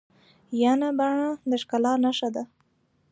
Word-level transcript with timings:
ینه 0.61 0.89
بڼه 0.97 1.29
د 1.49 1.51
ښکلا 1.61 1.93
نخښه 2.03 2.29
ده. 2.35 2.43